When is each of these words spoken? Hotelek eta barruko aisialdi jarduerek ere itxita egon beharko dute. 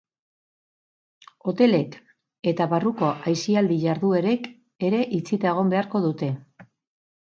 Hotelek 1.51 1.99
eta 2.53 2.69
barruko 2.73 3.11
aisialdi 3.35 3.79
jarduerek 3.87 4.53
ere 4.91 5.07
itxita 5.23 5.57
egon 5.57 5.75
beharko 5.79 6.07
dute. 6.13 6.37